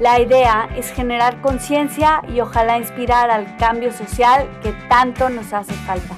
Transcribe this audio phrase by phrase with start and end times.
[0.00, 5.72] La idea es generar conciencia y ojalá inspirar al cambio social que tanto nos hace
[5.72, 6.16] falta.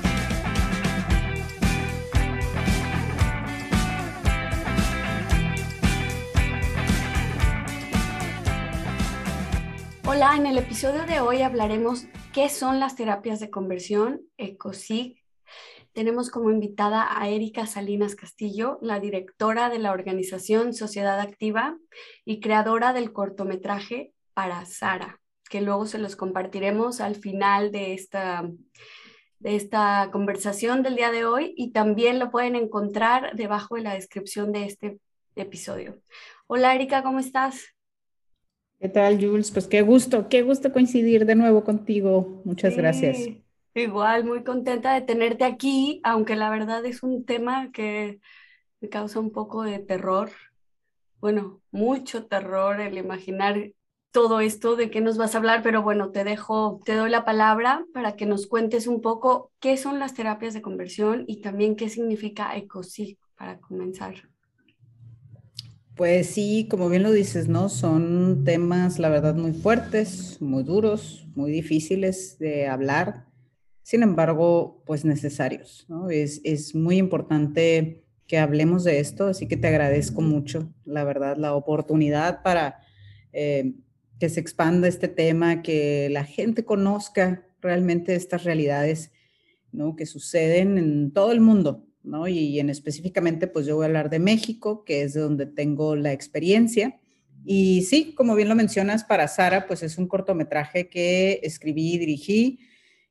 [10.06, 15.22] Hola, en el episodio de hoy hablaremos qué son las terapias de conversión, ECOSIG,
[15.96, 21.78] tenemos como invitada a Erika Salinas Castillo, la directora de la organización Sociedad Activa
[22.26, 28.46] y creadora del cortometraje Para Sara, que luego se los compartiremos al final de esta,
[29.38, 33.94] de esta conversación del día de hoy y también lo pueden encontrar debajo de la
[33.94, 34.98] descripción de este
[35.34, 36.02] episodio.
[36.46, 37.68] Hola Erika, ¿cómo estás?
[38.78, 39.50] ¿Qué tal, Jules?
[39.50, 42.42] Pues qué gusto, qué gusto coincidir de nuevo contigo.
[42.44, 43.16] Muchas gracias.
[43.76, 48.20] Igual, muy contenta de tenerte aquí, aunque la verdad es un tema que
[48.80, 50.30] me causa un poco de terror.
[51.20, 53.72] Bueno, mucho terror el imaginar
[54.12, 57.26] todo esto de qué nos vas a hablar, pero bueno, te dejo, te doy la
[57.26, 61.76] palabra para que nos cuentes un poco qué son las terapias de conversión y también
[61.76, 64.14] qué significa ECOSIG para comenzar.
[65.94, 67.68] Pues sí, como bien lo dices, ¿no?
[67.68, 73.26] Son temas, la verdad, muy fuertes, muy duros, muy difíciles de hablar,
[73.86, 75.86] sin embargo, pues necesarios.
[76.10, 81.36] Es, es, muy importante que hablemos de esto, así que te agradezco mucho, la verdad,
[81.36, 82.80] la oportunidad para
[83.32, 83.74] eh,
[84.18, 89.12] que se expanda este tema, que la gente conozca realmente estas realidades
[89.70, 89.94] ¿no?
[89.94, 91.86] que suceden en todo el mundo.
[92.02, 92.26] ¿no?
[92.26, 95.94] Y, en específicamente, pues yo voy a hablar de México, que es de donde tengo
[95.94, 96.98] la experiencia.
[97.44, 101.98] Y sí, como bien lo mencionas, para Sara, pues es un cortometraje que escribí y
[101.98, 102.58] dirigí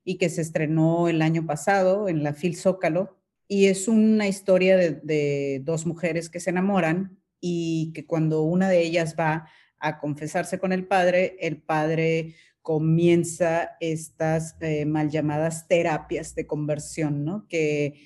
[0.06, 3.18] y que se estrenó el año pasado en la Phil Zócalo.
[3.48, 8.82] Y es una historia de, dos mujeres que se enamoran y que cuando una de
[8.82, 9.50] ellas va
[9.80, 17.26] a confesarse con el padre, el padre comienza estas eh, mal llamadas terapias de conversión,
[17.26, 17.48] ¿no?
[17.48, 18.00] Que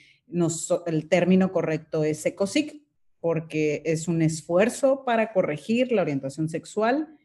[0.85, 2.81] el término correcto es ECOSIC,
[3.21, 7.18] porque es un esfuerzo para corregir la orientación sexual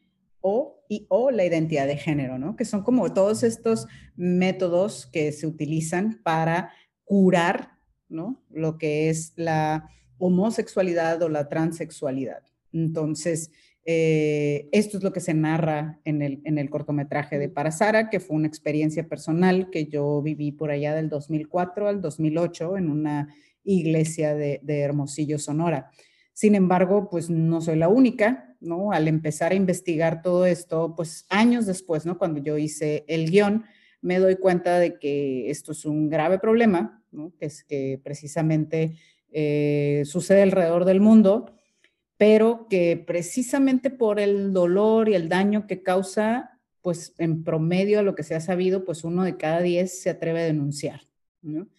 [0.47, 2.55] o, y, o la identidad de género, ¿no?
[2.55, 6.71] Que son como todos estos métodos que se utilizan para
[7.03, 7.79] curar,
[8.09, 8.43] ¿no?
[8.51, 9.89] Lo que es la
[10.19, 12.43] homosexualidad o la transexualidad.
[12.71, 13.49] Entonces,
[13.85, 18.11] eh, esto es lo que se narra en el, en el cortometraje de Para Sara,
[18.11, 22.91] que fue una experiencia personal que yo viví por allá del 2004 al 2008 en
[22.91, 25.89] una iglesia de, de Hermosillo, Sonora.
[26.35, 28.91] Sin embargo, pues no soy la única, ¿no?
[28.91, 32.17] Al empezar a investigar todo esto, pues años después, ¿no?
[32.17, 33.63] Cuando yo hice el guion,
[34.01, 37.31] me doy cuenta de que esto es un grave problema, ¿no?
[37.39, 38.97] Que es que precisamente
[39.31, 41.53] eh, sucede alrededor del mundo,
[42.17, 48.03] pero que precisamente por el dolor y el daño que causa, pues en promedio a
[48.03, 50.99] lo que se ha sabido, pues uno de cada diez se atreve a denunciar,
[51.41, 51.69] ¿no?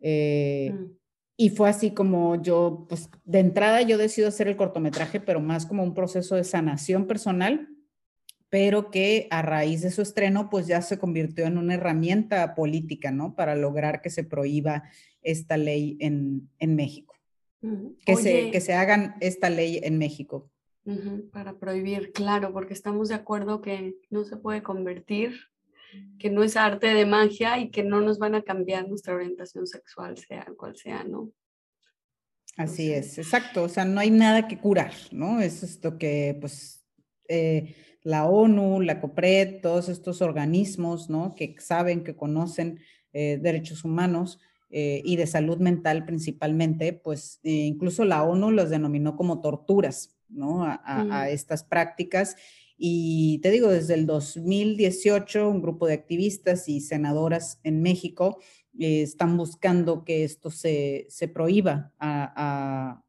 [0.00, 0.97] Eh, mm.
[1.40, 5.66] Y fue así como yo, pues de entrada yo decido hacer el cortometraje, pero más
[5.66, 7.68] como un proceso de sanación personal,
[8.48, 13.12] pero que a raíz de su estreno, pues ya se convirtió en una herramienta política,
[13.12, 13.36] ¿no?
[13.36, 14.82] Para lograr que se prohíba
[15.22, 17.14] esta ley en, en México.
[18.04, 20.50] que, se, que se hagan esta ley en México.
[21.30, 25.36] Para prohibir, claro, porque estamos de acuerdo que no se puede convertir
[26.18, 29.66] que no es arte de magia y que no nos van a cambiar nuestra orientación
[29.66, 31.30] sexual, sea cual sea, ¿no?
[32.56, 33.62] Así es, exacto.
[33.62, 35.40] O sea, no hay nada que curar, ¿no?
[35.40, 36.84] Es esto que, pues,
[37.28, 41.34] eh, la ONU, la COPRED, todos estos organismos, ¿no?
[41.36, 42.80] Que saben, que conocen
[43.12, 44.40] eh, derechos humanos
[44.70, 50.64] eh, y de salud mental principalmente, pues, incluso la ONU los denominó como torturas, ¿no?
[50.64, 52.36] A, a estas prácticas
[52.78, 58.38] y te digo, desde el 2018, un grupo de activistas y senadoras en México
[58.78, 63.02] están buscando que esto se, se prohíba a,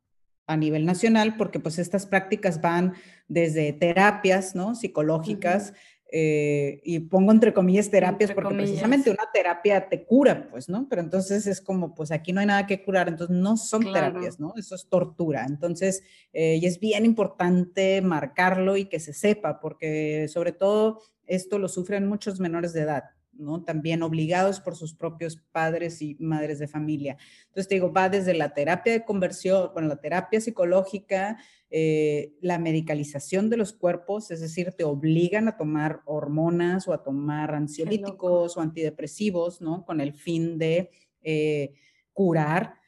[0.47, 2.95] a, nivel nacional, porque pues estas prácticas van
[3.27, 4.73] desde terapias, ¿no?
[4.73, 5.73] Psicológicas,
[6.11, 10.87] eh, y pongo entre comillas terapias porque precisamente una terapia te cura, pues, ¿no?
[10.89, 14.39] Pero entonces es como, pues aquí no hay nada que curar, entonces no son terapias,
[14.39, 14.53] ¿no?
[14.57, 15.45] Eso es tortura.
[15.47, 16.03] Entonces,
[16.33, 21.67] eh, y es bien importante marcarlo y que se sepa, porque sobre todo esto lo
[21.67, 23.03] sufren muchos menores de edad.
[23.39, 23.63] ¿No?
[23.63, 27.17] También obligados por sus propios padres y madres de familia.
[27.47, 31.37] Entonces, te digo, va desde la terapia de conversión, bueno, la terapia psicológica,
[31.71, 37.03] eh, la medicalización de los cuerpos, es decir, te obligan a tomar hormonas o a
[37.03, 39.85] tomar ansiolíticos o antidepresivos, ¿no?
[39.85, 41.73] Con el fin de eh,
[42.13, 42.78] curar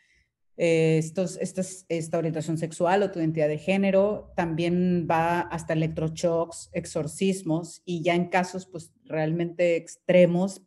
[0.58, 1.38] eh, estos,
[1.90, 8.16] esta orientación sexual o tu identidad de género, también va hasta electroshocks, exorcismos y ya
[8.16, 10.62] en casos pues realmente extremos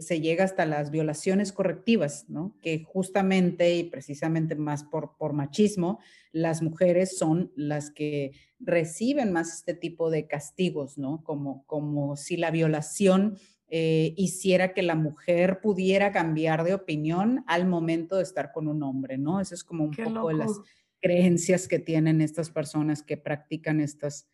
[0.00, 2.56] se llega hasta las violaciones correctivas, ¿no?
[2.60, 6.00] Que justamente y precisamente más por, por machismo,
[6.32, 11.22] las mujeres son las que reciben más este tipo de castigos, ¿no?
[11.24, 13.38] Como, como si la violación
[13.76, 18.84] eh, hiciera que la mujer pudiera cambiar de opinión al momento de estar con un
[18.84, 19.40] hombre, ¿no?
[19.40, 20.60] Eso es como un poco de las
[21.00, 24.30] creencias que tienen estas personas que practican estas,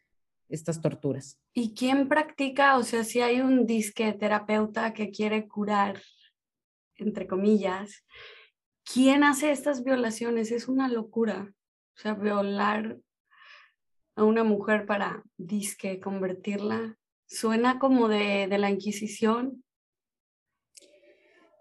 [0.50, 1.40] estas torturas.
[1.54, 2.76] ¿Y quién practica?
[2.76, 6.02] O sea, si hay un disque terapeuta que quiere curar,
[6.96, 8.04] entre comillas,
[8.84, 10.52] ¿quién hace estas violaciones?
[10.52, 11.50] Es una locura.
[11.96, 12.98] O sea, violar
[14.16, 16.98] a una mujer para disque convertirla
[17.31, 19.62] Suena como de, la Inquisición.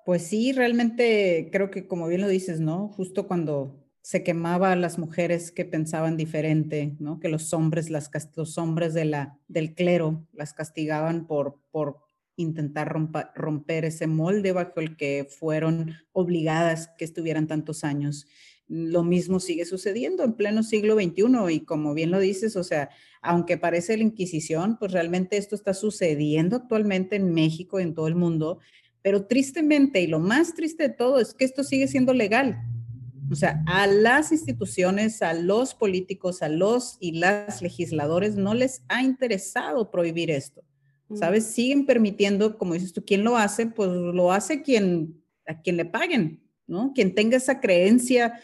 [0.04, 2.88] Pues sí, realmente creo que como bien lo dices, ¿no?
[2.88, 7.20] Justo cuando se quemaba a las mujeres que pensaban diferente, ¿no?
[7.20, 12.00] Que los hombres, los hombres de del clero las castigaban por, por
[12.36, 12.92] intentar
[13.36, 18.26] romper ese molde bajo el que fueron obligadas que estuvieran tantos años
[18.70, 22.90] lo mismo sigue sucediendo en pleno siglo XXI y como bien lo dices, o sea,
[23.22, 28.08] aunque parece la Inquisición, pues realmente esto está sucediendo actualmente en México y en todo
[28.08, 28.60] el mundo,
[29.02, 32.62] pero tristemente y lo más triste de todo es que esto sigue siendo legal.
[33.32, 38.84] O sea, a las instituciones, a los políticos, a los y las legisladores no les
[38.88, 40.64] ha interesado prohibir esto.
[41.16, 41.46] ¿Sabes?
[41.46, 43.66] Siguen permitiendo, como dices tú, ¿quién lo hace?
[43.66, 46.94] Pues lo hace quien, a quien le paguen, ¿no?
[46.94, 48.40] Quien tenga esa creencia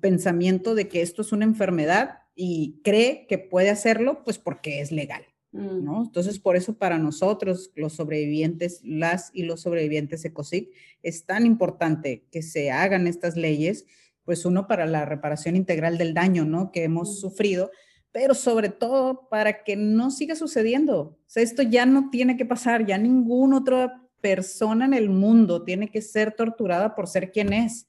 [0.00, 4.92] pensamiento de que esto es una enfermedad y cree que puede hacerlo, pues porque es
[4.92, 5.84] legal, mm.
[5.84, 6.04] ¿no?
[6.04, 10.70] Entonces, por eso para nosotros, los sobrevivientes, las y los sobrevivientes de COSIC,
[11.02, 13.86] es tan importante que se hagan estas leyes,
[14.24, 16.70] pues uno para la reparación integral del daño, ¿no?
[16.70, 17.20] Que hemos mm.
[17.20, 17.70] sufrido,
[18.12, 21.00] pero sobre todo para que no siga sucediendo.
[21.00, 25.64] O sea, esto ya no tiene que pasar, ya ninguna otra persona en el mundo
[25.64, 27.86] tiene que ser torturada por ser quien es.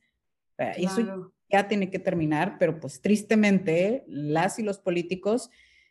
[0.57, 5.50] Eso ya tiene que terminar, pero pues tristemente las y los políticos,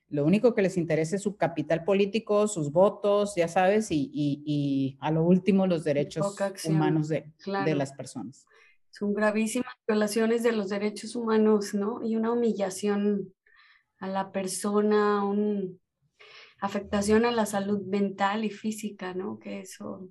[0.08, 4.96] lo único que les interesa es su capital político, sus votos, ya sabes, y, y,
[5.00, 6.34] a lo último los derechos
[6.64, 7.30] humanos de,
[7.64, 8.46] de las personas.
[8.90, 12.02] Son gravísimas violaciones de los derechos humanos, ¿no?
[12.02, 13.34] Y una humillación
[13.98, 15.68] a la persona, una
[16.60, 19.38] afectación a la salud mental y física, ¿no?
[19.38, 20.08] Que eso,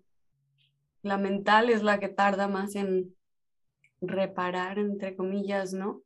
[1.01, 3.16] la mental es la que tarda más en,
[4.01, 6.01] reparar, entre comillas, ¿no?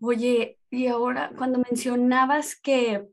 [0.00, 3.04] Oye, y ahora cuando mencionabas que,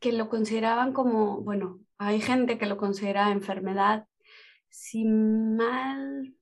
[0.00, 4.06] que lo consideraban como, bueno, hay gente que lo considera enfermedad,
[4.68, 6.34] si mal,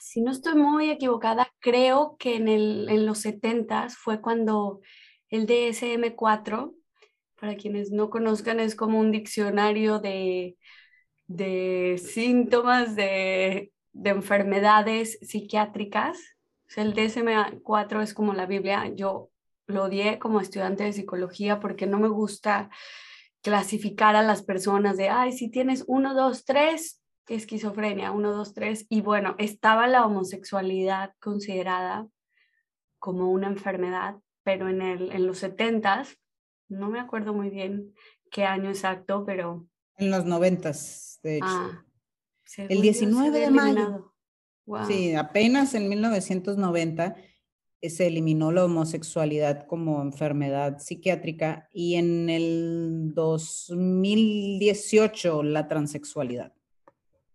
[0.00, 4.80] si no estoy muy equivocada, creo que en, el, en los 70 fue cuando
[5.28, 6.74] el DSM-4,
[7.40, 10.56] para quienes no conozcan, es como un diccionario de,
[11.26, 16.18] de síntomas de de enfermedades psiquiátricas.
[16.76, 18.88] el DSM-4 es como la Biblia.
[18.94, 19.30] Yo
[19.66, 22.70] lo odié como estudiante de psicología porque no me gusta
[23.42, 28.86] clasificar a las personas de, ay, si tienes uno, dos, tres, esquizofrenia, uno, dos, tres.
[28.88, 32.06] Y bueno, estaba la homosexualidad considerada
[32.98, 36.16] como una enfermedad, pero en, el, en los setentas,
[36.68, 37.92] no me acuerdo muy bien
[38.30, 39.66] qué año exacto, pero...
[39.96, 41.46] En los noventas, de hecho.
[41.46, 41.84] Ah,
[42.56, 44.14] el 19 de mayo.
[44.86, 47.16] Sí, apenas en 1990
[47.80, 56.52] eh, se eliminó la homosexualidad como enfermedad psiquiátrica y en el 2018 la transexualidad.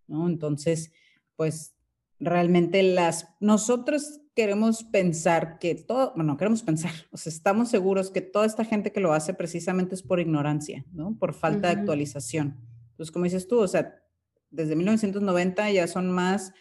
[0.08, 0.28] ¿no?
[0.28, 0.92] Entonces,
[1.36, 1.76] pues
[2.20, 8.22] realmente las, nosotros queremos pensar que todo, bueno, queremos pensar, o sea, estamos seguros que
[8.22, 11.18] toda esta gente que lo hace precisamente es por ignorancia, ¿no?
[11.18, 12.58] Por falta de actualización.
[12.92, 14.02] Entonces, como dices tú, o sea,
[14.50, 16.54] desde 1990 ya son más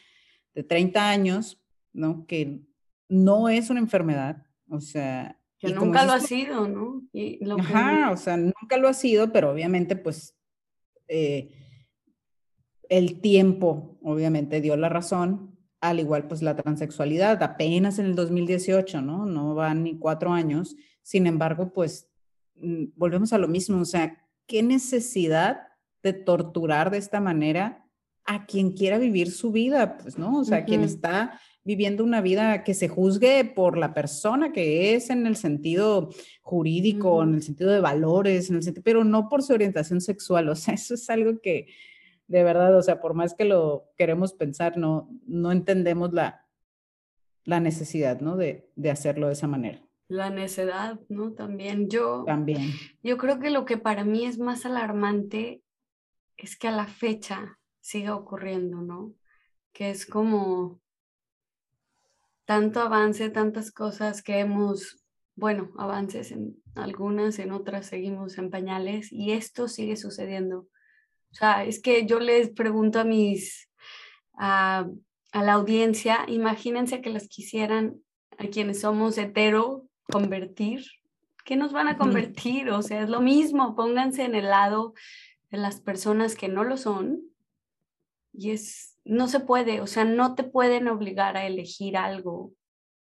[0.54, 1.62] de 30 años,
[1.92, 2.26] ¿no?
[2.26, 2.60] Que
[3.08, 5.38] no es una enfermedad, o sea...
[5.58, 7.02] Que nunca lo ha sido, ¿no?
[7.58, 10.36] ajá, o sea, nunca lo ha sido, pero obviamente pues
[11.08, 11.50] eh,
[12.90, 19.00] el tiempo obviamente dio la razón, al igual pues la transexualidad, apenas en el 2018,
[19.00, 19.24] ¿no?
[19.24, 22.10] No van ni cuatro años, sin embargo pues
[22.56, 25.65] mm, volvemos a lo mismo, o sea, ¿qué necesidad
[26.06, 27.84] de torturar de esta manera
[28.24, 30.38] a quien quiera vivir su vida, pues, ¿no?
[30.38, 35.10] O sea, quien está viviendo una vida que se juzgue por la persona que es
[35.10, 36.10] en el sentido
[36.42, 40.48] jurídico, en el sentido de valores, en el sentido, pero no por su orientación sexual.
[40.48, 41.66] O sea, eso es algo que
[42.28, 46.46] de verdad, o sea, por más que lo queremos pensar, no, no entendemos la,
[47.44, 48.36] la necesidad, ¿no?
[48.36, 49.80] De, de hacerlo de esa manera.
[50.08, 51.32] La necedad, ¿no?
[51.32, 52.22] También yo.
[52.24, 52.70] También.
[53.02, 55.62] Yo creo que lo que para mí es más alarmante
[56.36, 59.14] es que a la fecha siga ocurriendo, ¿no?
[59.72, 60.80] Que es como
[62.44, 69.12] tanto avance, tantas cosas que hemos, bueno, avances en algunas, en otras seguimos en pañales
[69.12, 70.68] y esto sigue sucediendo.
[71.30, 73.68] O sea, es que yo les pregunto a mis,
[74.38, 74.86] a,
[75.32, 77.96] a la audiencia, imagínense que las quisieran,
[78.38, 80.84] a quienes somos hetero, convertir.
[81.44, 82.70] ¿Qué nos van a convertir?
[82.70, 84.94] O sea, es lo mismo, pónganse en el lado
[85.56, 87.22] de las personas que no lo son
[88.32, 92.52] y es, no se puede, o sea, no te pueden obligar a elegir algo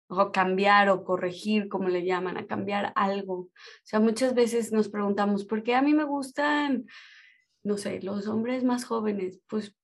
[0.10, 3.34] o cambiar o corregir, como le llaman, a cambiar algo.
[3.36, 3.50] O
[3.84, 6.86] sea, muchas veces nos preguntamos, ¿por qué a mí me gustan,
[7.64, 9.40] no sé, los hombres más jóvenes?
[9.48, 9.76] Pues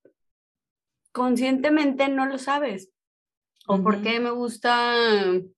[1.14, 2.92] conscientemente no lo sabes.
[3.66, 5.54] ¿O por qué me gustan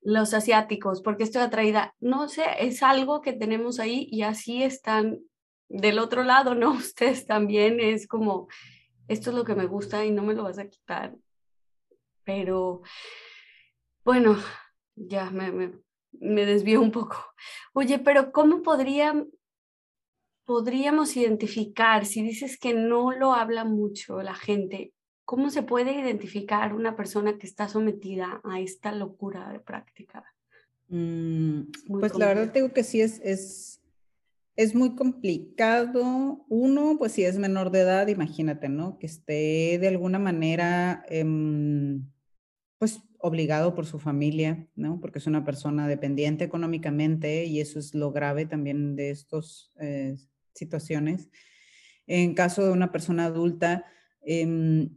[0.00, 1.02] los asiáticos?
[1.02, 1.94] ¿Por qué estoy atraída?
[2.00, 5.20] No sé, es algo que tenemos ahí y así están
[5.74, 6.72] del otro lado, ¿no?
[6.72, 8.48] Ustedes también es como
[9.08, 11.14] esto es lo que me gusta y no me lo vas a quitar.
[12.24, 12.82] Pero
[14.02, 14.38] bueno,
[14.94, 15.72] ya me, me,
[16.12, 17.16] me desvío un poco.
[17.74, 19.26] Oye, pero ¿cómo podría,
[20.44, 24.94] podríamos identificar, si dices que no lo habla mucho la gente,
[25.26, 30.24] cómo se puede identificar una persona que está sometida a esta locura de práctica?
[30.88, 33.83] Mm, pues la verdad tengo que sí es, es
[34.56, 36.44] es muy complicado.
[36.48, 38.98] Uno, pues si es menor de edad, imagínate, ¿no?
[38.98, 42.08] Que esté de alguna manera, em,
[42.78, 45.00] pues obligado por su familia, ¿no?
[45.00, 50.16] Porque es una persona dependiente económicamente y eso es lo grave también de estas eh,
[50.54, 51.30] situaciones.
[52.06, 53.86] En caso de una persona adulta,
[54.22, 54.90] em,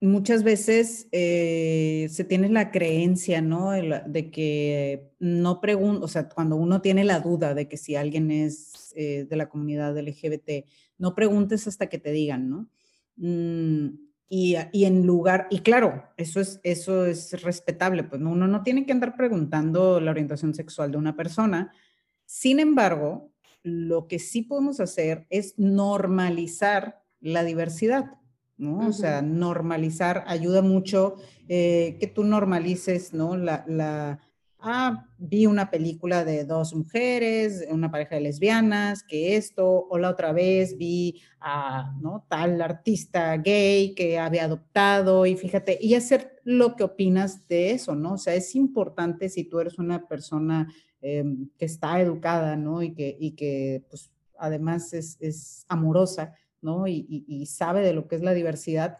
[0.00, 3.72] muchas veces eh, se tiene la creencia, ¿no?
[3.72, 8.30] De que no pregunto, o sea, cuando uno tiene la duda de que si alguien
[8.30, 10.66] es eh, de la comunidad LGBT,
[10.98, 12.68] no preguntes hasta que te digan, ¿no?
[13.16, 13.88] Mm,
[14.28, 18.84] y, y, en lugar, y claro, eso es, eso es respetable, pues uno no tiene
[18.84, 21.72] que andar preguntando la orientación sexual de una persona.
[22.26, 28.18] Sin embargo, lo que sí podemos hacer es normalizar la diversidad.
[28.58, 28.88] ¿No?
[28.88, 31.16] O sea, normalizar ayuda mucho
[31.48, 33.36] eh, que tú normalices, ¿no?
[33.36, 34.20] La, la,
[34.60, 40.10] ah, vi una película de dos mujeres, una pareja de lesbianas, que esto, o la
[40.10, 42.26] otra vez vi a, ¿no?
[42.28, 47.94] Tal artista gay que había adoptado y fíjate, y hacer lo que opinas de eso,
[47.94, 48.14] ¿no?
[48.14, 52.82] O sea, es importante si tú eres una persona em, que está educada, ¿no?
[52.82, 56.86] Y que, y que pues, además es, es amorosa, ¿no?
[56.86, 58.98] Y, sabe de lo que es la diversidad,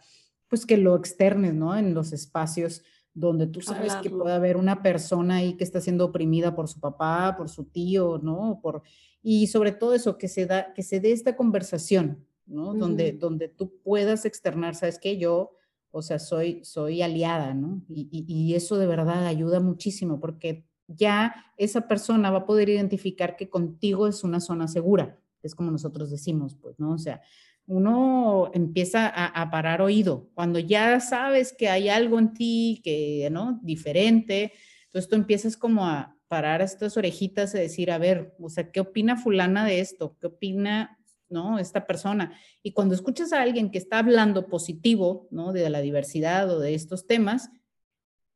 [0.48, 1.76] pues que lo externes, ¿no?
[1.76, 2.82] En los espacios
[3.14, 6.78] donde tú sabes que puede haber una persona ahí que está siendo oprimida por su
[6.78, 8.60] papá, por su tío, ¿no?
[8.62, 8.82] Por,
[9.22, 12.74] y sobre todo eso, que se, da, que se dé esta conversación, ¿no?
[12.74, 15.18] donde, donde tú puedas externar, ¿sabes qué?
[15.18, 15.52] Yo,
[15.90, 17.82] o sea, soy, soy aliada, ¿no?
[17.88, 23.36] Y, y eso de verdad ayuda muchísimo porque ya esa persona va a poder identificar
[23.36, 26.92] que contigo es una zona segura, es como nosotros decimos, pues, ¿no?
[26.92, 27.20] O sea,
[27.68, 30.30] uno empieza a, parar oído.
[30.34, 33.60] Cuando ya sabes que hay algo en ti que, ¿no?
[33.62, 34.52] Diferente,
[34.87, 38.80] entonces tú empiezas como a parar estas orejitas y decir, a ver, o sea, ¿qué
[38.80, 40.16] opina fulana de esto?
[40.18, 40.98] ¿Qué opina,
[41.28, 41.58] ¿no?
[41.58, 42.32] Esta persona.
[42.62, 45.52] Y cuando escuchas a alguien que está hablando positivo, ¿no?
[45.52, 47.50] De la diversidad o de estos temas,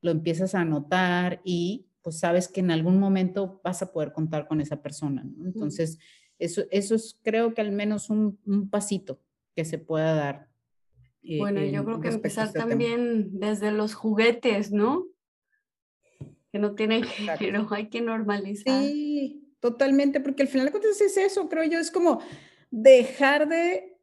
[0.03, 4.47] lo empiezas a notar y pues sabes que en algún momento vas a poder contar
[4.47, 5.47] con esa persona, ¿no?
[5.47, 5.99] Entonces,
[6.45, 9.21] eso, eso es creo que al menos un, un pasito
[9.55, 10.49] que se pueda dar.
[11.23, 15.07] Eh, bueno, yo creo que empezar este también desde los juguetes, ¿no?
[16.51, 18.83] Que no tienen género, hay que normalizar.
[18.83, 22.21] Sí, totalmente, porque al final de cuentas es eso, creo yo, es como
[22.71, 23.97] dejar de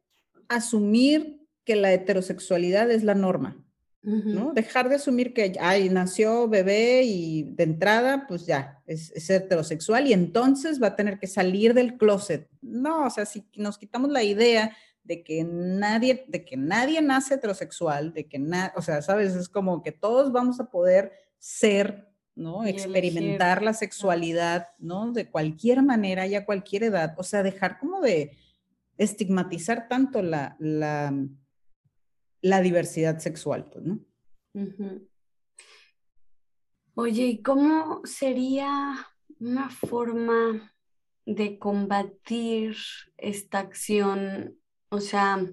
[0.48, 3.62] asumir que la heterosexualidad es la norma,
[4.02, 4.52] ¿no?
[4.54, 10.06] Dejar de asumir que ay, nació bebé y de entrada, pues ya, es, es, heterosexual
[10.06, 12.48] y entonces va a tener que salir del closet.
[12.62, 17.34] No, o sea, si nos quitamos la idea de que nadie, de que nadie nace
[17.34, 22.08] heterosexual, de que nada, o sea, sabes, es como que todos vamos a poder ser,
[22.34, 22.64] ¿no?
[22.64, 25.12] Experimentar la sexualidad, ¿no?
[25.12, 28.36] De cualquier manera y a cualquier edad, o sea, dejar como de
[28.96, 31.12] estigmatizar tanto la, la
[32.42, 34.00] la diversidad sexual, pues, ¿no?
[36.94, 38.94] Oye, ¿y cómo sería
[39.38, 40.74] una forma
[41.24, 42.76] de combatir
[43.16, 44.58] esta acción?
[44.90, 45.46] O sea,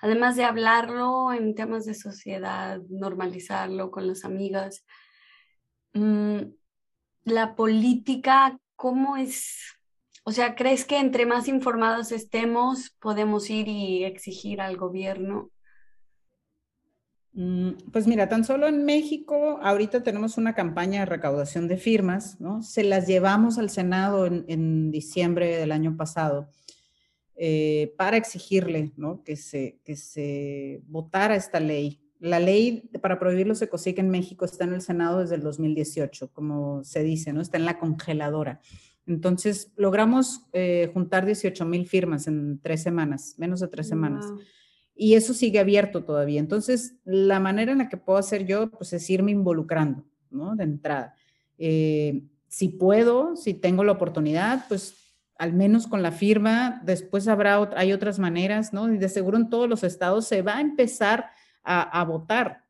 [0.00, 4.86] además de hablarlo en temas de sociedad, normalizarlo con las amigas,
[5.94, 6.42] mm,
[7.24, 9.74] la política, ¿cómo es?
[10.24, 15.50] O sea, ¿crees que entre más informados estemos, podemos ir y exigir al gobierno
[17.92, 22.62] pues mira, tan solo en México ahorita tenemos una campaña de recaudación de firmas, ¿no?
[22.62, 26.48] Se las llevamos al Senado en, diciembre del año pasado
[27.34, 29.24] eh, para exigirle, ¿no?
[29.24, 32.00] Que se, que se votara esta ley.
[32.20, 36.32] La ley para prohibir los ecocic en México está en el Senado desde el 2018,
[36.32, 37.40] como se dice, ¿no?
[37.40, 38.60] Está en la congeladora.
[39.06, 44.24] Entonces, logramos eh, juntar 18 mil firmas en tres semanas, menos de tres semanas
[44.94, 46.40] y eso sigue abierto todavía.
[46.40, 50.54] Entonces, la manera en la que puedo hacer yo, pues es irme involucrando, ¿no?
[50.56, 51.14] De entrada.
[51.58, 54.96] Eh, si puedo, si tengo la oportunidad, pues
[55.36, 58.92] al menos con la firma, después habrá, hay otras maneras, ¿no?
[58.92, 61.30] Y de seguro en todos los estados se va a empezar
[61.64, 62.63] a, a votar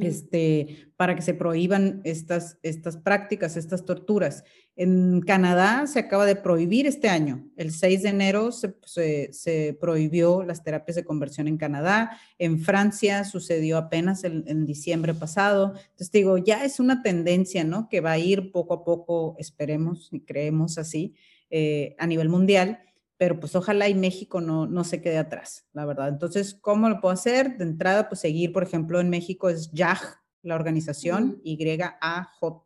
[0.00, 4.44] este, para que se prohíban estas, estas prácticas, estas torturas.
[4.76, 7.48] En Canadá se acaba de prohibir este año.
[7.56, 12.18] El 6 de enero se, se, prohibió las terapias de conversión en Canadá.
[12.38, 15.74] En Francia sucedió apenas en, diciembre pasado.
[15.76, 17.88] Entonces digo, ya es una tendencia, ¿no?
[17.88, 21.14] Que va a ir poco a poco, esperemos y creemos así,
[21.50, 22.80] eh, a nivel mundial
[23.20, 26.08] pero pues ojalá y México no, no se quede atrás, la verdad.
[26.08, 27.58] Entonces, ¿cómo lo puedo hacer?
[27.58, 32.64] De entrada, pues seguir, por ejemplo, en México es YAJ, la organización, Y-A-J,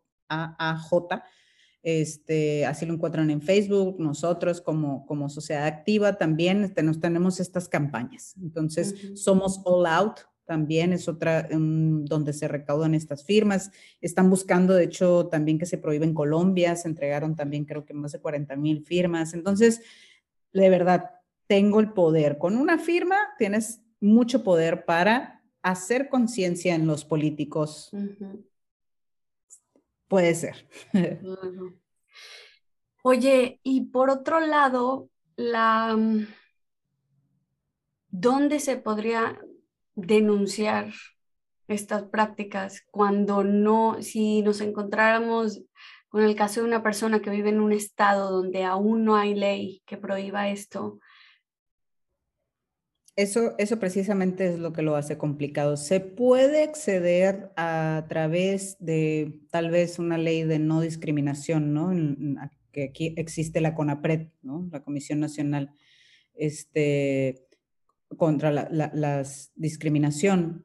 [1.83, 7.41] este, así lo encuentran en Facebook, nosotros como, como sociedad activa también este, nos tenemos
[7.41, 8.37] estas campañas.
[8.41, 13.73] Entonces, somos All Out, también es otra donde se recaudan estas firmas.
[14.01, 17.93] Están buscando, de hecho, también que se prohíbe en Colombia, se entregaron también creo que
[17.93, 19.35] más de 40 mil firmas.
[19.35, 19.81] Entonces,
[20.55, 21.11] de verdad,
[21.47, 22.39] tengo el poder.
[22.39, 27.91] Con una firma tienes mucho poder para hacer conciencia en los políticos.
[30.09, 30.67] Puede ser.
[33.03, 36.27] Oye, y por otro lado, la mm,
[38.09, 39.39] ¿dónde se podría
[39.95, 40.93] denunciar
[41.69, 45.63] estas prácticas cuando no, si nos encontráramos
[46.15, 49.35] con el caso de una persona que vive en un estado donde aún no hay
[49.35, 51.01] ley que prohíba esto.
[53.17, 55.77] Eso, eso precisamente es lo que lo hace complicado.
[55.77, 61.91] Se puede acceder a través de tal vez una ley de no discriminación, ¿no?
[62.71, 64.69] que aquí existe la CONAPRED, ¿no?
[64.71, 65.75] La Comisión Nacional
[66.37, 67.49] este,
[68.17, 69.25] contra la, la
[69.57, 70.65] discriminación,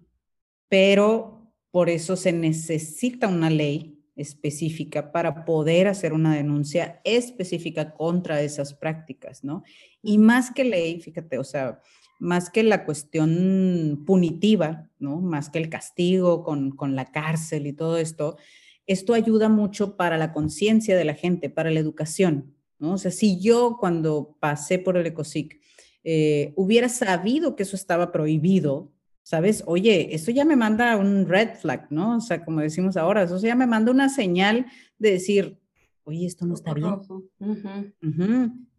[0.67, 8.41] pero por eso se necesita una ley específica para poder hacer una denuncia específica contra
[8.41, 9.63] esas prácticas, ¿no?
[10.01, 11.81] Y más que ley, fíjate, o sea,
[12.19, 15.21] más que la cuestión punitiva, ¿no?
[15.21, 18.37] Más que el castigo con, con la cárcel y todo esto,
[18.85, 22.93] esto ayuda mucho para la conciencia de la gente, para la educación, ¿no?
[22.93, 25.59] O sea, si yo cuando pasé por el ECOSIC
[26.03, 28.91] eh, hubiera sabido que eso estaba prohibido,
[29.29, 29.61] ¿sabes?
[29.67, 32.17] Oye, eso ya me manda un red flag, ¿no?
[32.17, 34.65] O sea, como decimos ahora, eso ya me manda una señal
[34.97, 35.59] de decir,
[36.03, 36.99] oye, esto no está bien.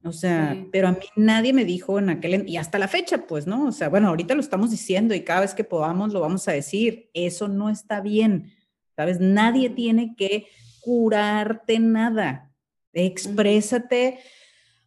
[0.02, 3.46] O sea, pero a mí nadie me dijo en aquel, y hasta la fecha, pues,
[3.46, 3.68] ¿no?
[3.68, 6.52] O sea, bueno, ahorita lo estamos diciendo y cada vez que podamos lo vamos a
[6.52, 8.50] decir, eso no está bien,
[8.96, 9.20] ¿sabes?
[9.20, 10.48] Nadie tiene que
[10.80, 12.50] curarte nada.
[12.92, 14.18] Exprésate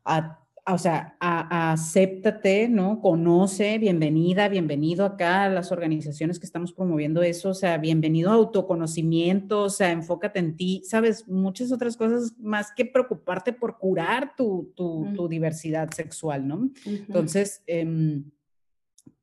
[0.03, 3.01] a o sea, acéptate, ¿no?
[3.01, 8.35] Conoce, bienvenida, bienvenido acá a las organizaciones que estamos promoviendo eso, o sea, bienvenido a
[8.35, 14.35] autoconocimiento, o sea, enfócate en ti, sabes, muchas otras cosas más que preocuparte por curar
[14.37, 16.69] tu, tu, diversidad sexual, ¿no?
[16.85, 18.31] Entonces, em,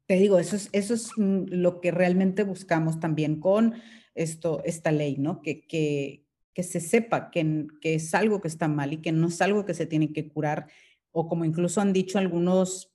[0.06, 3.74] te digo, eso es, eso es mm, lo que realmente buscamos también con
[4.14, 5.40] esto, esta ley, ¿no?
[5.40, 9.28] Que, que, que se sepa que, que es algo que está mal y que no
[9.28, 10.66] es algo que se tiene que curar
[11.12, 12.92] o como incluso han dicho algunos,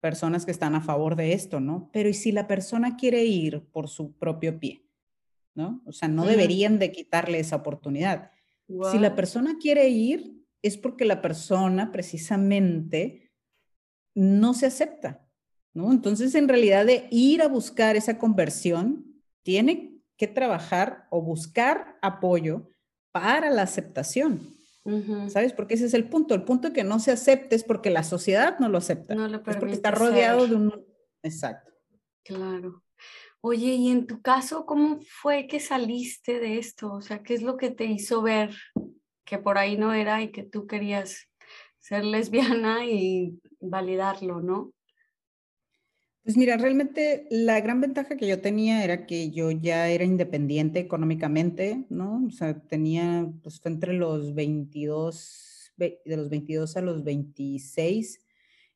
[0.00, 1.90] personas que están a favor de esto, ¿no?
[1.92, 4.86] Pero ¿y si la persona quiere ir por su propio pie?
[5.54, 5.82] ¿No?
[5.84, 8.30] O sea, no deberían de quitarle esa oportunidad.
[8.90, 13.32] Si la persona quiere ir, es porque la persona precisamente
[14.14, 15.26] no se acepta,
[15.74, 15.92] ¿no?
[15.92, 22.68] Entonces, en realidad, de ir a buscar esa conversión, tiene que trabajar o buscar apoyo
[23.12, 24.54] para la aceptación.
[25.28, 25.52] ¿Sabes?
[25.52, 26.34] Porque ese es el punto.
[26.34, 29.14] El punto que no se acepte es porque la sociedad no lo acepta.
[29.14, 30.84] No lo es porque está rodeado de un...
[31.22, 31.72] Exacto.
[32.24, 32.82] Claro.
[33.42, 36.92] Oye, y en tu caso, ¿cómo fue que saliste de esto?
[36.92, 38.54] O sea, ¿qué es lo que te hizo ver
[39.24, 41.28] que por ahí no era y que tú querías
[41.78, 44.72] ser lesbiana y validarlo, ¿no?
[46.30, 50.78] Pues mira, realmente la gran ventaja que yo tenía era que yo ya era independiente
[50.78, 52.24] económicamente, ¿no?
[52.24, 58.20] O sea, tenía, pues fue entre los 22, de los 22 a los 26,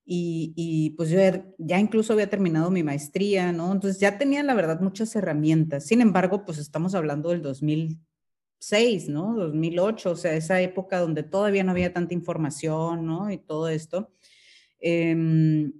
[0.05, 1.21] y, pues yo
[1.59, 3.71] ya incluso había terminado mi maestría, ¿no?
[3.71, 5.87] Entonces ya tenía, la verdad, muchas herramientas.
[5.87, 9.37] Sin embargo, pues estamos hablando del 2006, ¿no?
[9.37, 13.31] 2008, o sea, esa época donde todavía no había tanta información, ¿no?
[13.31, 14.11] Y todo esto.
[14.81, 15.71] Eh,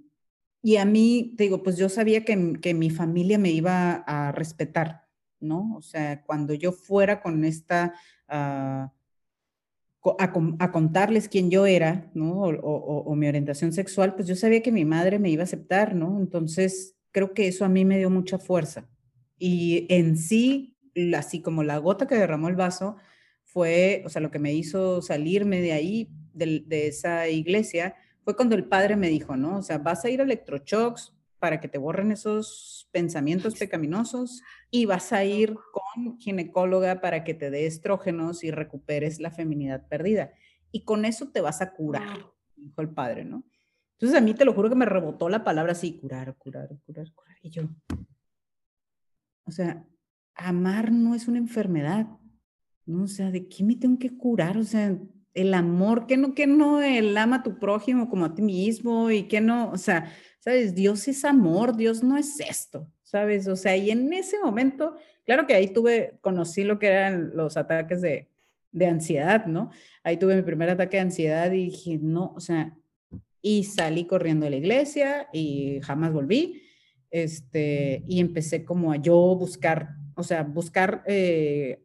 [0.65, 5.05] y a mí, digo, pues yo sabía que, que, mi familia me iba a respetar,
[5.39, 5.75] ¿no?
[5.75, 7.93] O sea, cuando yo fuera con esta,
[8.29, 8.89] uh,
[10.17, 12.39] a, a, contarles quién yo era, ¿no?
[12.39, 16.19] O, mi orientación sexual, pues yo sabía que mi madre me iba a aceptar, ¿no?
[16.19, 18.89] Entonces, creo que eso a mí me dio mucha fuerza.
[19.37, 20.79] Y en sí,
[21.15, 22.95] así como la gota que derramó el vaso,
[23.43, 27.93] fue, o sea, lo que me hizo salirme de ahí, de esa iglesia,
[28.25, 29.59] fue cuando el padre me dijo, ¿no?
[29.59, 34.85] O sea, vas a ir a electroshocks para que te borren esos pensamientos pecaminosos y
[34.85, 40.33] vas a ir con ginecóloga para que te dé estrógenos y recuperes la feminidad perdida.
[40.71, 43.43] Y con eso te vas a curar, dijo el padre, ¿no?
[43.91, 47.13] Entonces a mí te lo juro que me rebotó la palabra así, curar, curar, curar,
[47.13, 47.37] curar.
[47.43, 47.69] Y yo,
[49.43, 49.85] o sea,
[50.33, 52.07] amar no es una enfermedad,
[52.87, 53.03] ¿no?
[53.03, 54.57] O sea, ¿de qué me tengo que curar?
[54.57, 54.97] O sea,
[55.35, 59.11] el amor, que no, que no el ama a tu prójimo como a ti mismo
[59.11, 63.55] y que no, o sea, sabes, Dios es amor, Dios no es esto, sabes, o
[63.57, 64.95] sea, y en ese momento,
[65.25, 68.29] claro que ahí tuve, conocí lo que eran los ataques de,
[68.71, 69.71] de ansiedad, ¿no?
[70.03, 72.77] Ahí tuve mi primer ataque de ansiedad y dije, no, o sea,
[73.41, 76.63] y salí corriendo a la iglesia y jamás volví,
[77.11, 81.84] este, y empecé como a yo buscar, o sea, buscar eh,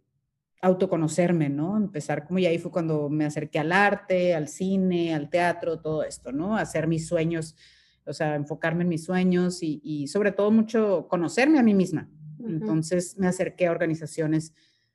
[0.63, 1.77] autoconocerme, ¿no?
[1.77, 6.03] Empezar como y ahí fue cuando me acerqué al arte, al cine, al teatro, todo
[6.03, 6.57] esto, ¿no?
[6.57, 7.57] Hacer mis sueños,
[8.05, 12.11] o sea, enfocarme en mis sueños y, sobre todo mucho conocerme a mí misma.
[12.47, 14.53] Entonces me acerqué a organizaciones,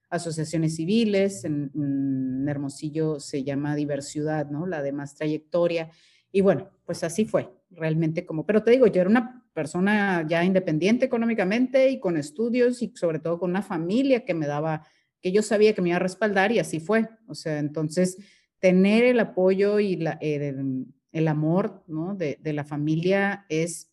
[0.10, 4.67] asociaciones civiles, en, Hermosillo se llama Diversidad, ¿no?
[4.67, 5.89] La de más trayectoria.
[6.32, 10.43] Y bueno, pues así fue, realmente como, pero te digo, yo era una persona ya
[10.43, 14.86] independiente económicamente y con estudios y sobre todo con una familia que me daba
[15.25, 17.09] que yo sabía que me iba a respaldar y así fue.
[17.25, 18.15] O sea, entonces,
[18.59, 22.13] tener el apoyo y la, el, amor ¿no?
[22.13, 23.91] de, de la familia es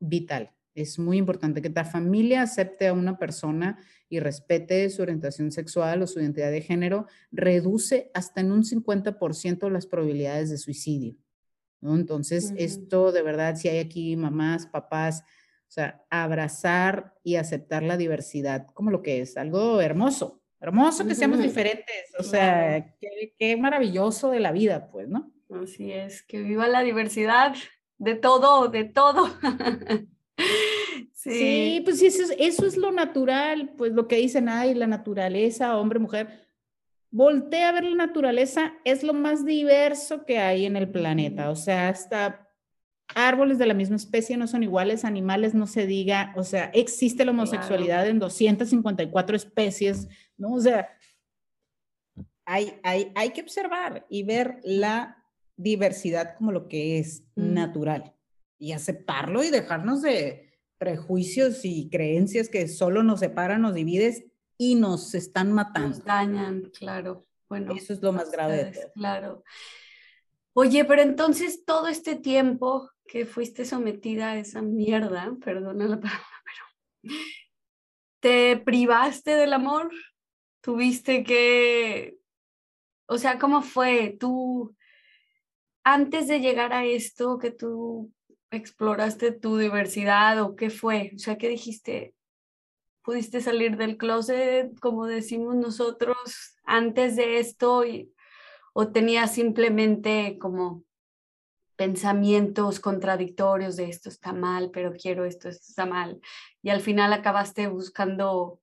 [0.00, 0.50] vital.
[0.74, 6.00] Es muy importante que la familia acepte a una persona y respete su orientación sexual
[6.00, 11.14] o su identidad de género, reduce hasta en un 50% las probabilidades de suicidio.
[11.82, 11.94] ¿no?
[11.94, 15.24] Entonces, esto de verdad, si hay aquí mamás, papás,
[15.72, 21.14] o sea, abrazar y aceptar la diversidad como lo que es, algo hermoso, hermoso que
[21.14, 22.94] seamos diferentes, o sea,
[23.38, 25.32] qué, maravilloso de la vida, pues, ¿no?
[25.48, 27.54] Así es, que viva la diversidad
[27.96, 29.30] de todo, de todo.
[31.14, 31.80] sí.
[31.86, 35.98] pues eso es, eso es lo natural, pues lo que dicen, ay, la naturaleza, hombre,
[35.98, 36.50] mujer.
[37.10, 41.56] Voltea a ver la naturaleza, es lo más diverso que hay en el planeta, o
[41.56, 42.51] sea, hasta
[43.14, 47.24] árboles de la misma especie no son iguales, animales no se diga, o sea, existe
[47.24, 50.52] la homosexualidad en 254 especies, ¿no?
[50.52, 50.88] O sea,
[52.44, 55.24] hay, hay, hay que observar y ver la
[55.56, 58.14] diversidad como lo que es natural
[58.58, 64.74] y aceptarlo y dejarnos de prejuicios y creencias que solo nos separan, nos dividen y
[64.74, 65.88] nos están matando.
[65.90, 67.24] Nos dañan, claro.
[67.48, 68.92] Bueno, eso es lo más grave de todo.
[68.94, 69.44] Claro.
[70.54, 76.26] Oye, pero entonces todo este tiempo que fuiste sometida a esa mierda, perdona la palabra,
[76.44, 77.16] pero
[78.20, 79.90] te privaste del amor,
[80.60, 82.18] tuviste que,
[83.06, 84.16] o sea, ¿cómo fue?
[84.20, 84.76] Tú,
[85.84, 88.12] antes de llegar a esto, que tú
[88.50, 92.14] exploraste tu diversidad o qué fue, o sea, ¿qué dijiste?
[93.02, 97.84] ¿Pudiste salir del closet, como decimos nosotros, antes de esto?
[97.84, 98.11] Y,
[98.72, 100.84] ¿O tenías simplemente como
[101.76, 106.20] pensamientos contradictorios de esto está mal, pero quiero esto, esto está mal.
[106.62, 108.60] Y al final acabaste buscando,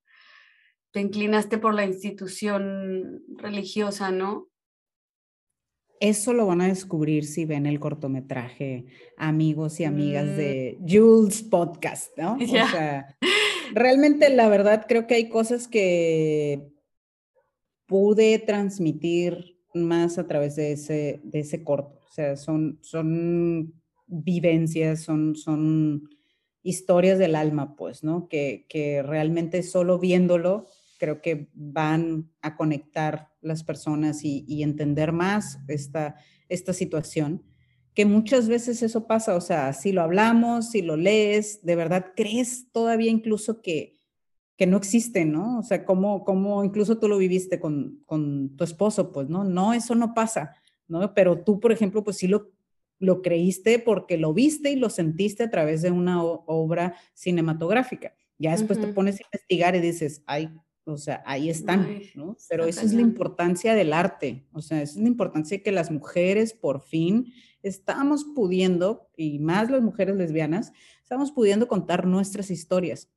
[0.91, 4.47] te inclinaste por la institución religiosa, ¿no?
[5.99, 8.85] Eso lo van a descubrir si ven el cortometraje,
[9.17, 10.35] amigos y amigas mm.
[10.37, 12.37] de Jules Podcast, ¿no?
[12.41, 13.17] O sea,
[13.73, 16.71] realmente la verdad creo que hay cosas que
[17.85, 21.99] pude transmitir más a través de ese, de ese corto.
[22.07, 23.73] O sea, son, son
[24.07, 26.09] vivencias, son, son
[26.63, 28.27] historias del alma, pues, ¿no?
[28.27, 30.67] Que, que realmente solo viéndolo
[30.99, 36.15] creo que van a conectar las personas y, entender más esta,
[36.49, 37.43] esta situación,
[37.95, 42.07] que muchas veces eso pasa, o sea, si lo hablamos, si lo lees, de verdad
[42.15, 43.98] crees todavía incluso que,
[44.59, 45.59] que no existe, ¿no?
[45.59, 49.45] O sea, como, como incluso tú lo viviste con, con tu esposo, pues, ¿no?
[49.45, 50.53] No, eso no pasa,
[50.89, 51.13] ¿no?
[51.13, 52.51] Pero tú, por ejemplo, pues sí lo,
[52.99, 58.13] lo creíste porque lo viste y lo sentiste a través de una obra cinematográfica.
[58.37, 60.49] Ya después te pones a investigar y dices, ay,
[60.83, 62.35] o sea, ahí están, ¿no?
[62.49, 65.71] Pero esa es la importancia del arte, o sea, esa es la importancia de que
[65.71, 67.31] las mujeres por fin
[67.63, 73.09] estamos pudiendo, y más las mujeres lesbianas, estamos pudiendo contar nuestras historias.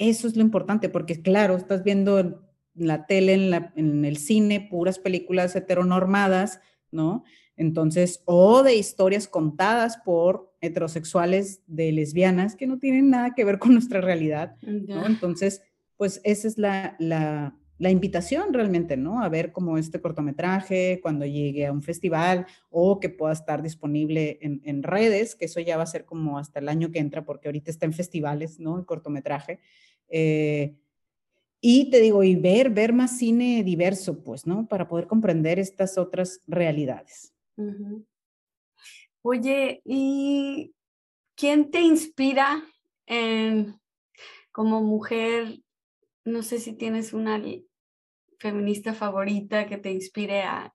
[0.00, 2.36] Eso es lo importante, porque claro, estás viendo en
[2.74, 6.60] la tele, en, la, en el cine, puras películas heteronormadas,
[6.90, 7.22] ¿no?
[7.54, 13.58] Entonces, o de historias contadas por heterosexuales de lesbianas que no tienen nada que ver
[13.58, 15.04] con nuestra realidad, ¿no?
[15.04, 15.60] Entonces,
[15.98, 19.22] pues esa es la, la, invitación realmente, ¿no?
[19.22, 24.38] A ver cómo este cortometraje cuando llegue a un festival o que pueda estar disponible
[24.40, 27.48] en, redes, que eso ya va a ser como hasta el año que entra, porque
[27.48, 28.78] ahorita está en festivales, ¿no?
[28.78, 29.60] El cortometraje.
[30.10, 30.76] Eh,
[31.60, 34.66] y te digo, y ver, ver más cine diverso, pues, ¿no?
[34.66, 37.34] Para poder comprender estas otras realidades.
[39.22, 40.74] Oye, ¿y
[41.34, 42.64] quién te inspira
[44.52, 45.60] como mujer
[46.24, 47.42] no sé si tienes una
[48.38, 50.74] feminista favorita que te inspire a,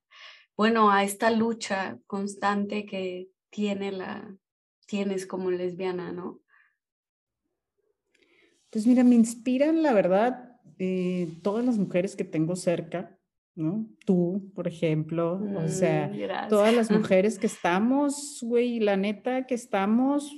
[0.56, 4.36] bueno, a esta lucha constante que tiene la,
[4.86, 6.40] tienes como lesbiana, ¿no?
[8.76, 13.18] Pues mira, me inspiran, la verdad, eh, todas las mujeres que tengo cerca,
[13.54, 13.88] ¿no?
[14.04, 19.54] Tú, por ejemplo, o sea, mm, todas las mujeres que estamos, güey, la neta que
[19.54, 20.30] estamos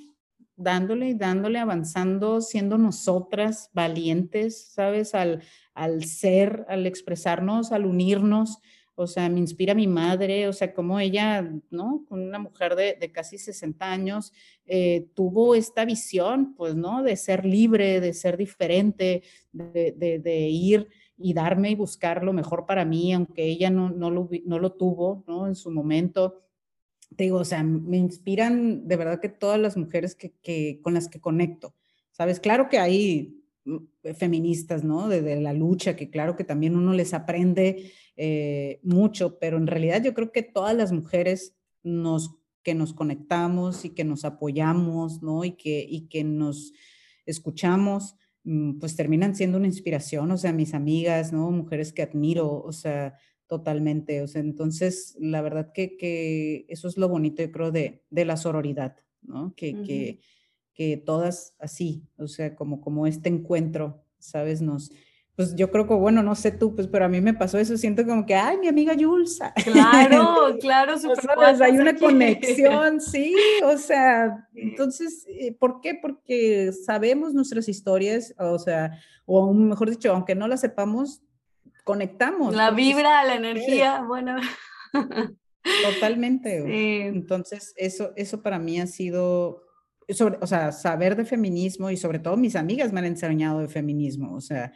[0.55, 5.17] dándole y dándole, avanzando, siendo nosotras valientes, ¿sabes?
[5.17, 5.43] Al,
[5.75, 8.59] al ser, al expresarnos, al unirnos.
[8.99, 12.05] O sea, me inspira mi madre, o sea, como ella, ¿no?
[12.09, 14.33] Con una mujer de, casi 60 años,
[14.67, 17.03] eh, tuvo esta visión, pues, ¿no?
[17.03, 22.85] De ser libre, de ser diferente, de, ir y darme y buscar lo mejor para
[22.85, 25.47] mí, aunque ella no, no, lo, no lo tuvo, ¿no?
[25.47, 26.43] En su momento
[27.17, 31.09] te digo, o sea, me inspiran de verdad que todas las mujeres que, con las
[31.09, 31.75] que conecto,
[32.13, 32.41] ¿sabes?
[32.41, 33.38] Claro que hay
[34.15, 35.09] feministas, ¿no?
[35.09, 40.03] De, la lucha, que claro que también uno les aprende eh, mucho, pero en realidad
[40.03, 45.45] yo creo que todas las mujeres nos, que nos conectamos y que nos apoyamos, ¿no?
[45.45, 46.73] Y que, y que nos
[47.27, 51.51] escuchamos, mm, pues terminan siendo una inspiración, o sea, mis amigas, ¿no?
[51.51, 53.15] Mujeres que admiro, o sea,
[53.49, 58.27] Totalmente, o sea, entonces la verdad que, eso es lo bonito, yo creo, de, de
[58.27, 59.55] la sororidad, ¿no?
[59.57, 60.21] Que, que,
[60.79, 64.63] que, todas así, o sea, como, como este encuentro, ¿sabes?
[64.63, 64.93] Nos,
[65.35, 67.77] pues yo creo que, bueno, no sé tú, pues, pero a mí me pasó eso,
[67.77, 69.53] siento como que, ay, mi amiga Yulsa.
[69.65, 71.31] Claro, claro, súper
[71.63, 75.95] Hay una conexión, sí, o sea, entonces, eh, ¿por qué?
[75.95, 81.23] Porque sabemos nuestras historias, o sea, o mejor dicho, aunque no las sepamos,
[81.85, 82.55] conectamos.
[82.55, 84.37] La vibra, la energía, bueno.
[85.95, 87.07] Totalmente.
[87.07, 89.68] Entonces, eso, eso para mí ha sido,
[90.15, 93.69] sobre, o sea, saber de feminismo y sobre todo mis amigas me han enseñado de
[93.69, 94.73] feminismo, o sea,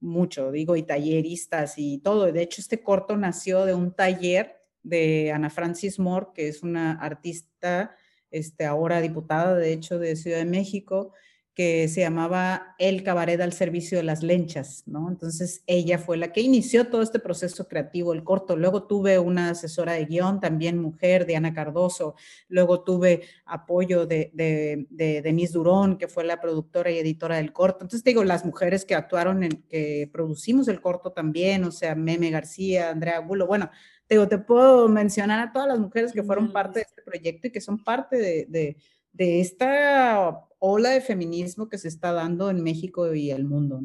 [0.00, 2.30] mucho, digo, y talleristas y todo.
[2.30, 6.92] De hecho, este corto nació de un taller de Ana Francis Moore, que es una
[6.92, 7.94] artista,
[8.30, 11.12] este, ahora diputada, de hecho, de Ciudad de México,
[11.54, 15.10] que se llamaba El Cabaret al Servicio de las Lenchas, ¿no?
[15.10, 18.56] Entonces ella fue la que inició todo este proceso creativo, el corto.
[18.56, 22.14] Luego tuve una asesora de guion, también mujer, Diana Cardoso.
[22.48, 27.84] Luego tuve apoyo de, de, Denise Durón, que fue la productora y editora del corto.
[27.84, 32.30] Entonces digo, las mujeres que actuaron, en, que producimos el corto también, o sea, Meme
[32.30, 33.70] García, Andrea Gulo, bueno,
[34.08, 37.50] digo, te puedo mencionar a todas las mujeres que fueron parte de este proyecto y
[37.50, 38.76] que son parte de, de
[39.18, 43.82] esta ola de feminismo que se está dando en México y el mundo.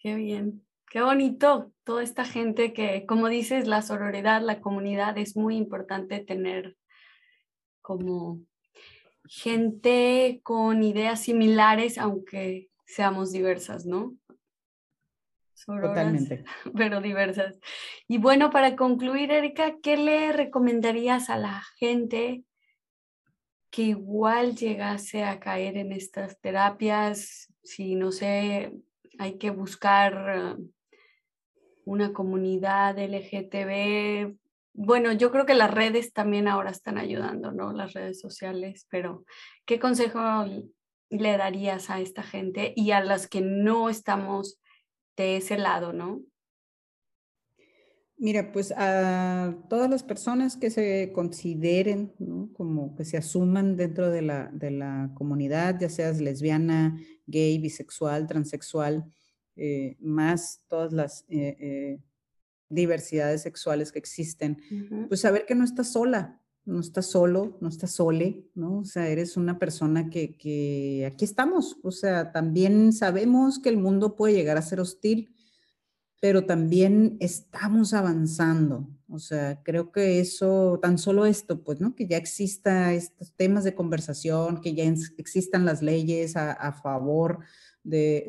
[0.00, 5.36] Qué bien, qué bonito toda esta gente que, como dices, la sororidad, la comunidad es
[5.36, 6.76] muy importante tener
[7.80, 8.40] como
[9.24, 14.16] gente con ideas similares, aunque seamos diversas, ¿no?
[15.64, 16.44] Totalmente.
[16.76, 17.58] Pero diversas.
[18.08, 22.44] Y bueno, para concluir, Erika, ¿qué le recomendarías a la gente
[23.72, 27.52] que igual llegase a caer en estas terapias?
[27.64, 28.70] Si no sé,
[29.18, 30.58] hay que buscar
[31.84, 34.36] una comunidad LGTB.
[34.74, 37.72] Bueno, yo creo que las redes también ahora están ayudando, ¿no?
[37.72, 39.24] Las redes sociales, pero
[39.64, 40.20] ¿qué consejo
[41.08, 44.60] le darías a esta gente y a las que no estamos
[45.16, 46.20] de ese lado, ¿no?
[48.22, 52.12] Mira, pues a todas las personas que se consideren,
[52.52, 58.28] como que se asuman dentro de la, de la comunidad, ya seas lesbiana, gay, bisexual,
[58.28, 59.12] transexual,
[59.56, 62.00] eh, más todas las eh, eh,
[62.68, 64.56] diversidades sexuales que existen,
[65.08, 68.78] pues saber que no estás sola, no estás solo, no estás sole, ¿no?
[68.78, 73.78] O sea, eres una persona que, que aquí estamos, o sea, también sabemos que el
[73.78, 75.31] mundo puede llegar a ser hostil,
[76.22, 78.88] pero también estamos avanzando.
[79.08, 81.96] O sea, creo que eso, tan solo esto, pues, ¿no?
[81.96, 84.84] Que ya exista estos temas de conversación, que ya
[85.18, 87.40] existan las leyes a, favor
[87.82, 88.28] de,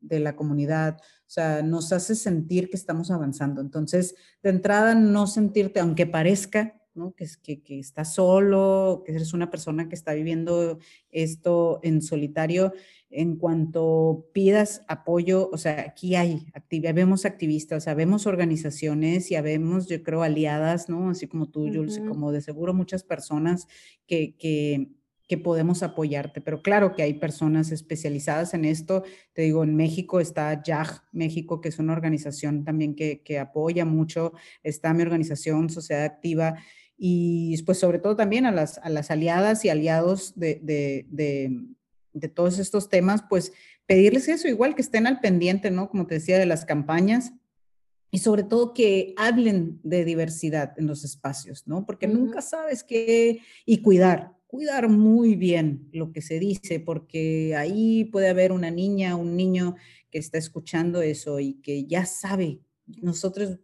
[0.00, 0.96] de, la comunidad.
[0.96, 3.60] O sea, nos hace sentir que estamos avanzando.
[3.60, 7.14] Entonces, de entrada, no sentirte, aunque parezca, ¿no?
[7.14, 12.72] Que, que, que estás solo, que eres una persona que está viviendo esto en solitario,
[13.10, 19.88] en cuanto pidas apoyo, o sea, aquí hay actividad, vemos activistas, sabemos organizaciones y vemos,
[19.88, 21.10] yo creo, aliadas, ¿no?
[21.10, 23.68] Así como tú, Jules, como de seguro muchas personas
[24.06, 24.90] que, que
[25.28, 26.40] que podemos apoyarte.
[26.40, 29.02] Pero claro que hay personas especializadas en esto.
[29.32, 34.32] Te digo, en México está YAG México, que es una organización también que, apoya mucho.
[34.62, 36.56] Está mi organización Sociedad Activa
[36.98, 41.52] y pues sobre todo también a las, a las aliadas y aliados de, de,
[42.28, 43.52] todos estos temas, pues
[43.86, 45.88] pedirles eso, igual que estén al pendiente, ¿no?
[45.88, 47.32] Como te decía, de las campañas.
[48.10, 51.84] Y sobre todo que hablen de diversidad en los espacios, ¿no?
[51.84, 58.04] Porque nunca sabes qué, y cuidar, cuidar muy bien lo que se dice, porque ahí
[58.04, 59.74] puede haber una niña, un niño
[60.10, 62.60] que está escuchando eso y que ya sabe.
[62.86, 63.58] Nosotros,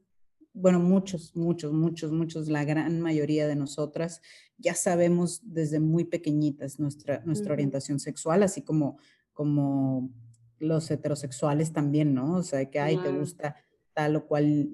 [0.52, 4.20] bueno, muchos, muchos, muchos, muchos, la gran mayoría de nosotras
[4.62, 8.98] ya sabemos desde muy pequeñitas nuestra, nuestra orientación sexual, así como,
[9.32, 10.10] como
[10.58, 12.36] los heterosexuales también, ¿no?
[12.36, 13.56] O sea, que, ay, te gusta
[13.92, 14.70] tal o cual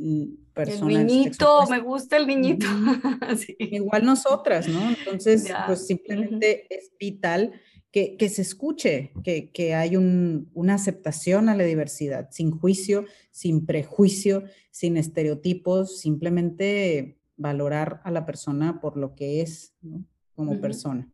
[0.52, 1.00] persona.
[1.00, 2.66] El niñito, me gusta el niñito.
[3.58, 4.90] Igual nosotras, ¿no?
[4.90, 7.52] Entonces, pues simplemente es vital
[7.90, 13.06] que, que se escuche, que, que hay un, una aceptación a la diversidad, sin juicio,
[13.30, 20.04] sin prejuicio, sin estereotipos, simplemente valorar a la persona por lo que es, ¿no?
[20.34, 21.10] Como persona.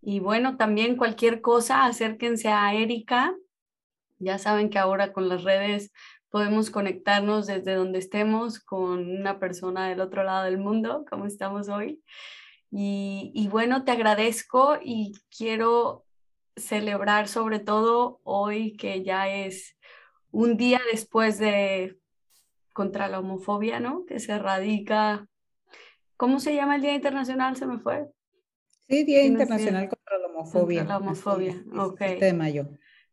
[0.00, 3.34] Y bueno, también cualquier cosa, acérquense a Erika.
[4.18, 5.92] Ya saben que ahora con las redes
[6.28, 11.68] podemos conectarnos desde donde estemos con una persona del otro lado del mundo, como estamos
[11.68, 12.02] hoy.
[12.76, 16.04] Y, bueno, te agradezco y quiero
[16.56, 19.76] celebrar sobre todo hoy que ya es
[20.32, 21.96] un día después de
[22.74, 24.04] contra la homofobia, ¿no?
[24.04, 25.26] Que se radica.
[26.18, 27.56] ¿Cómo se llama el Día Internacional?
[27.56, 28.06] Se me fue.
[28.86, 30.80] Sí, Día Internacional contra la homofobia.
[30.80, 32.00] Contra la homofobia, ok.
[32.20, 32.68] de mayo.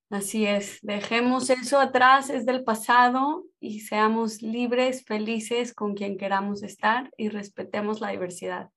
[0.09, 6.63] Así es, dejemos eso atrás, es del pasado y seamos libres, felices con quien queramos
[6.63, 8.69] estar y respetemos la diversidad.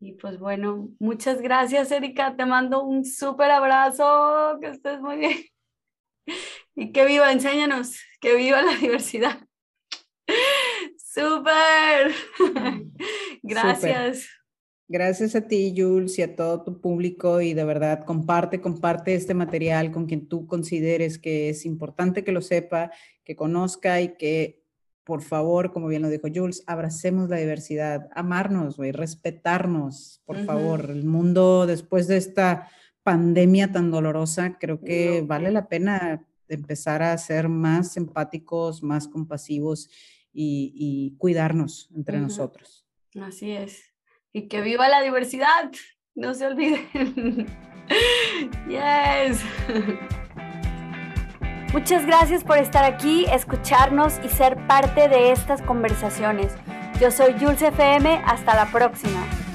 [0.00, 5.38] Y pues bueno, muchas gracias Erika, te mando un súper abrazo, que estés muy bien.
[6.74, 9.47] Y que viva, enséñanos, que viva la diversidad.
[11.18, 12.12] Súper.
[13.42, 14.28] Gracias.
[14.90, 17.40] Gracias a ti, Jules, y a todo tu público.
[17.40, 22.32] Y de verdad, comparte, comparte este material con quien tú consideres que es importante que
[22.32, 22.90] lo sepa,
[23.24, 24.62] que conozca y que,
[25.04, 30.88] por favor, como bien lo dijo Jules, abracemos la diversidad, amarnos, güey, respetarnos, por favor.
[30.88, 32.70] El mundo después de esta
[33.02, 39.90] pandemia tan dolorosa, creo que vale la pena empezar a ser más empáticos, más compasivos
[40.32, 42.86] y, cuidarnos entre nosotros.
[43.14, 43.88] Así es
[44.32, 45.70] y que viva la diversidad.
[46.14, 46.86] No se olviden.
[48.68, 49.42] yes.
[51.72, 56.54] Muchas gracias por estar aquí, escucharnos y ser parte de estas conversaciones.
[57.00, 59.47] Yo soy Jules FM, hasta la próxima.